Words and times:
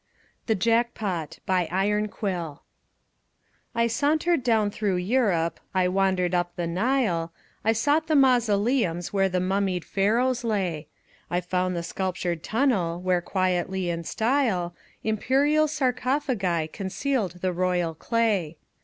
THE 0.47 0.55
JACKPOT 0.55 1.37
BY 1.45 1.67
IRONQUILL 1.67 2.63
I 3.75 3.85
sauntered 3.85 4.41
down 4.41 4.71
through 4.71 4.95
Europe, 4.95 5.59
I 5.75 5.87
wandered 5.89 6.33
up 6.33 6.55
the 6.55 6.65
Nile, 6.65 7.31
I 7.63 7.73
sought 7.73 8.07
the 8.07 8.15
mausoleums 8.15 9.13
where 9.13 9.29
the 9.29 9.39
mummied 9.39 9.85
Pharaohs 9.85 10.43
lay; 10.43 10.87
I 11.29 11.39
found 11.39 11.75
the 11.75 11.83
sculptured 11.83 12.41
tunnel 12.41 12.99
Where 12.99 13.21
quietly 13.21 13.91
in 13.91 14.03
style 14.03 14.73
Imperial 15.03 15.67
sarcophagi 15.67 16.69
concealed 16.69 17.33
the 17.33 17.53
royal 17.53 17.93
clay. 17.93 18.57